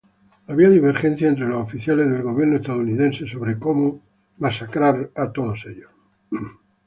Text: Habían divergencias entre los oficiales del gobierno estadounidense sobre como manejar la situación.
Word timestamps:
Habían 0.47 0.71
divergencias 0.71 1.29
entre 1.29 1.45
los 1.47 1.61
oficiales 1.63 2.09
del 2.09 2.23
gobierno 2.23 2.55
estadounidense 2.57 3.27
sobre 3.27 3.59
como 3.59 4.01
manejar 4.39 5.11
la 5.15 5.27
situación. 5.31 5.89